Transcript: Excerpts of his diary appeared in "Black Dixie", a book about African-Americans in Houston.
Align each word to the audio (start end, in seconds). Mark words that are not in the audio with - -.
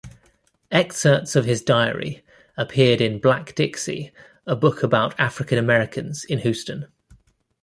Excerpts 0.71 1.35
of 1.35 1.45
his 1.45 1.61
diary 1.61 2.23
appeared 2.57 3.01
in 3.01 3.19
"Black 3.19 3.53
Dixie", 3.53 4.11
a 4.47 4.55
book 4.55 4.81
about 4.81 5.13
African-Americans 5.19 6.23
in 6.25 6.39
Houston. 6.39 6.87